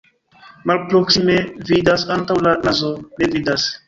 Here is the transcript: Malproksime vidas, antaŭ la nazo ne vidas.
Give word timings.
Malproksime 0.69 1.35
vidas, 1.71 2.05
antaŭ 2.15 2.39
la 2.47 2.55
nazo 2.65 2.91
ne 3.21 3.29
vidas. 3.37 3.67